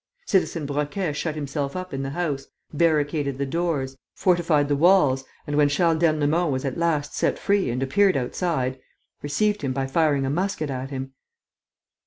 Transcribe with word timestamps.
Citizen 0.25 0.65
Broquet 0.65 1.13
shut 1.15 1.35
himself 1.35 1.75
up 1.75 1.93
in 1.93 2.01
the 2.01 2.09
house, 2.09 2.47
barricaded 2.73 3.37
the 3.37 3.45
doors, 3.45 3.95
fortified 4.15 4.67
the 4.67 4.75
walls 4.75 5.25
and, 5.45 5.55
when 5.55 5.69
Charles 5.69 5.99
d'Ernemont 5.99 6.51
was 6.51 6.65
at 6.65 6.75
last 6.75 7.13
set 7.13 7.37
free 7.37 7.69
and 7.69 7.83
appeared 7.83 8.17
outside, 8.17 8.79
received 9.21 9.61
him 9.61 9.73
by 9.73 9.85
firing 9.85 10.25
a 10.25 10.29
musket 10.31 10.71
at 10.71 10.89
him. 10.89 11.13